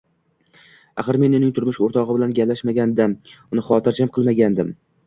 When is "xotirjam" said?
3.71-4.15